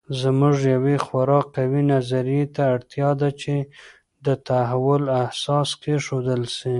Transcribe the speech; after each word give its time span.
زموږ 0.21 0.57
یوې 0.73 0.97
خورا 1.05 1.39
قوي 1.55 1.81
نظریې 1.93 2.43
ته 2.55 2.61
اړتیا 2.75 3.09
ده 3.21 3.29
چې 3.41 3.55
د 4.25 4.27
تحول 4.47 5.03
اساس 5.25 5.69
کېښودل 5.81 6.43
سي. 6.57 6.69